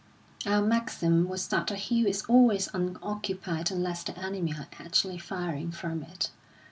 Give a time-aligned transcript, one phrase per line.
[0.47, 5.69] Our maxim was that a hill is always unoccupied unless the enemy are actually firing
[5.71, 6.31] from it.